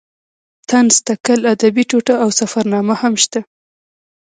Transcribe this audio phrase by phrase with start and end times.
[0.69, 3.39] طنز تکل ادبي ټوټه او سفرنامه هم شته.